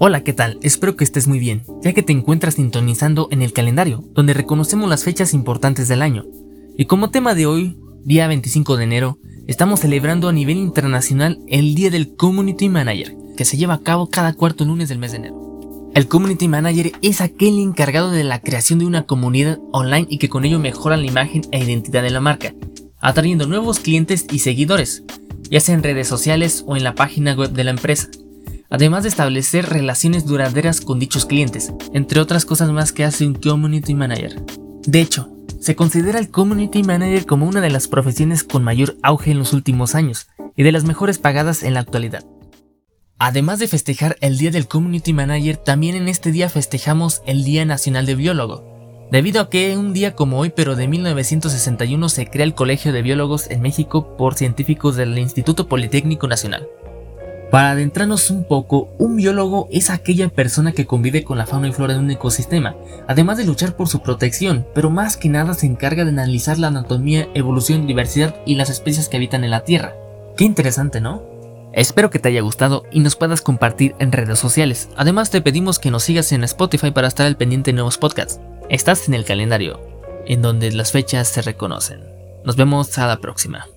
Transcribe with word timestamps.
Hola, 0.00 0.24
¿qué 0.24 0.32
tal? 0.32 0.58
Espero 0.60 0.96
que 0.96 1.04
estés 1.04 1.28
muy 1.28 1.38
bien, 1.38 1.62
ya 1.80 1.92
que 1.92 2.02
te 2.02 2.12
encuentras 2.12 2.54
sintonizando 2.54 3.28
en 3.30 3.42
el 3.42 3.52
calendario, 3.52 4.02
donde 4.12 4.34
reconocemos 4.34 4.90
las 4.90 5.04
fechas 5.04 5.32
importantes 5.34 5.86
del 5.86 6.02
año. 6.02 6.26
Y 6.76 6.86
como 6.86 7.10
tema 7.10 7.36
de 7.36 7.46
hoy, 7.46 7.78
día 8.02 8.26
25 8.26 8.76
de 8.76 8.84
enero, 8.84 9.18
estamos 9.46 9.78
celebrando 9.78 10.28
a 10.28 10.32
nivel 10.32 10.56
internacional 10.56 11.38
el 11.46 11.76
Día 11.76 11.90
del 11.90 12.16
Community 12.16 12.68
Manager, 12.68 13.14
que 13.36 13.44
se 13.44 13.56
lleva 13.56 13.74
a 13.74 13.82
cabo 13.82 14.10
cada 14.10 14.32
cuarto 14.32 14.64
lunes 14.64 14.88
del 14.88 14.98
mes 14.98 15.12
de 15.12 15.18
enero. 15.18 15.90
El 15.94 16.08
Community 16.08 16.48
Manager 16.48 16.90
es 17.00 17.20
aquel 17.20 17.60
encargado 17.60 18.10
de 18.10 18.24
la 18.24 18.40
creación 18.40 18.80
de 18.80 18.86
una 18.86 19.04
comunidad 19.04 19.60
online 19.70 20.08
y 20.10 20.18
que 20.18 20.28
con 20.28 20.44
ello 20.44 20.58
mejora 20.58 20.96
la 20.96 21.06
imagen 21.06 21.42
e 21.52 21.62
identidad 21.62 22.02
de 22.02 22.10
la 22.10 22.20
marca, 22.20 22.52
atrayendo 22.98 23.46
nuevos 23.46 23.78
clientes 23.78 24.26
y 24.32 24.40
seguidores, 24.40 25.04
ya 25.48 25.60
sea 25.60 25.76
en 25.76 25.84
redes 25.84 26.08
sociales 26.08 26.64
o 26.66 26.76
en 26.76 26.82
la 26.82 26.96
página 26.96 27.34
web 27.34 27.52
de 27.52 27.62
la 27.62 27.70
empresa 27.70 28.08
además 28.74 29.04
de 29.04 29.08
establecer 29.08 29.66
relaciones 29.66 30.26
duraderas 30.26 30.80
con 30.80 30.98
dichos 30.98 31.26
clientes, 31.26 31.72
entre 31.92 32.18
otras 32.18 32.44
cosas 32.44 32.72
más 32.72 32.90
que 32.90 33.04
hace 33.04 33.24
un 33.24 33.34
Community 33.34 33.94
Manager. 33.94 34.44
De 34.84 35.00
hecho, 35.00 35.30
se 35.60 35.76
considera 35.76 36.18
el 36.18 36.28
Community 36.28 36.82
Manager 36.82 37.24
como 37.24 37.46
una 37.46 37.60
de 37.60 37.70
las 37.70 37.86
profesiones 37.86 38.42
con 38.42 38.64
mayor 38.64 38.96
auge 39.04 39.30
en 39.30 39.38
los 39.38 39.52
últimos 39.52 39.94
años 39.94 40.26
y 40.56 40.64
de 40.64 40.72
las 40.72 40.82
mejores 40.82 41.18
pagadas 41.18 41.62
en 41.62 41.74
la 41.74 41.80
actualidad. 41.80 42.24
Además 43.16 43.60
de 43.60 43.68
festejar 43.68 44.16
el 44.20 44.38
Día 44.38 44.50
del 44.50 44.66
Community 44.66 45.12
Manager, 45.12 45.56
también 45.56 45.94
en 45.94 46.08
este 46.08 46.32
día 46.32 46.48
festejamos 46.48 47.22
el 47.26 47.44
Día 47.44 47.64
Nacional 47.64 48.06
de 48.06 48.16
Biólogo, 48.16 49.06
debido 49.12 49.40
a 49.40 49.50
que 49.50 49.76
un 49.76 49.92
día 49.92 50.16
como 50.16 50.40
hoy, 50.40 50.50
pero 50.50 50.74
de 50.74 50.88
1961, 50.88 52.08
se 52.08 52.26
crea 52.26 52.44
el 52.44 52.56
Colegio 52.56 52.92
de 52.92 53.02
Biólogos 53.02 53.48
en 53.52 53.62
México 53.62 54.16
por 54.16 54.34
científicos 54.34 54.96
del 54.96 55.16
Instituto 55.16 55.68
Politécnico 55.68 56.26
Nacional. 56.26 56.66
Para 57.54 57.70
adentrarnos 57.70 58.30
un 58.30 58.42
poco, 58.42 58.88
un 58.98 59.14
biólogo 59.14 59.68
es 59.70 59.88
aquella 59.88 60.28
persona 60.28 60.72
que 60.72 60.86
convive 60.86 61.22
con 61.22 61.38
la 61.38 61.46
fauna 61.46 61.68
y 61.68 61.72
flora 61.72 61.94
de 61.94 62.00
un 62.00 62.10
ecosistema, 62.10 62.74
además 63.06 63.38
de 63.38 63.44
luchar 63.44 63.76
por 63.76 63.86
su 63.86 64.02
protección, 64.02 64.66
pero 64.74 64.90
más 64.90 65.16
que 65.16 65.28
nada 65.28 65.54
se 65.54 65.66
encarga 65.66 66.02
de 66.02 66.10
analizar 66.10 66.58
la 66.58 66.66
anatomía, 66.66 67.28
evolución, 67.32 67.86
diversidad 67.86 68.34
y 68.44 68.56
las 68.56 68.70
especies 68.70 69.08
que 69.08 69.18
habitan 69.18 69.44
en 69.44 69.52
la 69.52 69.62
Tierra. 69.62 69.94
Qué 70.36 70.42
interesante, 70.42 71.00
¿no? 71.00 71.22
Espero 71.72 72.10
que 72.10 72.18
te 72.18 72.28
haya 72.28 72.40
gustado 72.40 72.82
y 72.90 72.98
nos 72.98 73.14
puedas 73.14 73.40
compartir 73.40 73.94
en 74.00 74.10
redes 74.10 74.40
sociales. 74.40 74.88
Además 74.96 75.30
te 75.30 75.40
pedimos 75.40 75.78
que 75.78 75.92
nos 75.92 76.02
sigas 76.02 76.32
en 76.32 76.42
Spotify 76.42 76.90
para 76.90 77.06
estar 77.06 77.24
al 77.24 77.36
pendiente 77.36 77.70
de 77.70 77.74
nuevos 77.76 77.98
podcasts. 77.98 78.40
Estás 78.68 79.06
en 79.06 79.14
el 79.14 79.24
calendario, 79.24 79.80
en 80.26 80.42
donde 80.42 80.72
las 80.72 80.90
fechas 80.90 81.28
se 81.28 81.40
reconocen. 81.40 82.00
Nos 82.44 82.56
vemos 82.56 82.98
a 82.98 83.06
la 83.06 83.18
próxima. 83.18 83.68